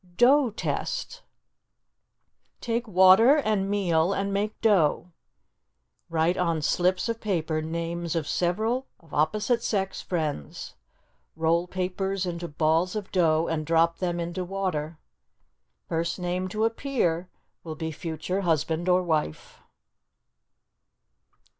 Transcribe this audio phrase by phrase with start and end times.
[0.17, 1.21] DOUGH TEST
[2.59, 5.11] Take water and meal and make dough.
[6.09, 10.73] Write on slips of paper names of several of opposite sex friends;
[11.35, 14.97] roll papers into balls of dough and drop them into water.
[15.87, 17.29] First name to appear
[17.63, 19.59] will be future husband or wife.